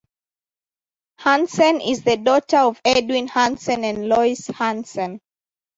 [1.19, 5.21] Hansen is the daughter of Edwin Hansen and Lois Hansen.